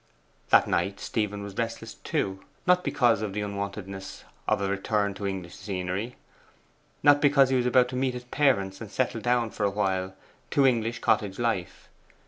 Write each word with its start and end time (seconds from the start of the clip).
That 0.49 0.67
night 0.67 0.99
Stephen 0.99 1.43
was 1.43 1.59
restless 1.59 1.93
too. 1.93 2.43
Not 2.65 2.83
because 2.83 3.21
of 3.21 3.33
the 3.33 3.41
unwontedness 3.41 4.23
of 4.47 4.59
a 4.59 4.67
return 4.67 5.13
to 5.13 5.27
English 5.27 5.53
scenery; 5.55 6.15
not 7.03 7.21
because 7.21 7.49
he 7.51 7.55
was 7.55 7.67
about 7.67 7.89
to 7.89 7.95
meet 7.95 8.15
his 8.15 8.23
parents, 8.23 8.81
and 8.81 8.89
settle 8.89 9.21
down 9.21 9.51
for 9.51 9.63
awhile 9.63 10.15
to 10.49 10.65
English 10.65 11.01
cottage 11.01 11.37
life. 11.37 11.87